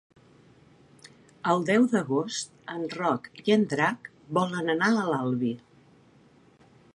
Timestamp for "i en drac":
3.51-4.09